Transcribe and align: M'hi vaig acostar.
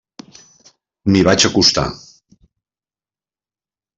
M'hi 1.11 1.21
vaig 1.27 1.45
acostar. 1.51 1.83